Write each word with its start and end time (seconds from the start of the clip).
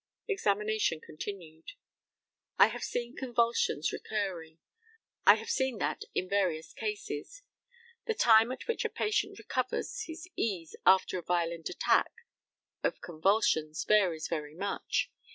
Examination 0.27 0.99
continued: 0.99 1.73
I 2.57 2.69
have 2.69 2.83
seen 2.83 3.15
convulsions 3.15 3.91
recurring. 3.91 4.57
I 5.27 5.35
have 5.35 5.51
seen 5.51 5.77
that 5.77 6.05
in 6.15 6.27
very 6.27 6.53
various 6.55 6.73
cases. 6.73 7.43
The 8.07 8.15
time 8.15 8.51
at 8.51 8.67
which 8.67 8.83
a 8.83 8.89
patient 8.89 9.37
recovers 9.37 10.05
his 10.07 10.27
ease 10.35 10.75
after 10.87 11.19
a 11.19 11.21
violent 11.21 11.69
attack 11.69 12.11
of 12.81 12.99
convulsions 13.01 13.83
varies 13.83 14.27
very 14.27 14.55
much. 14.55 15.11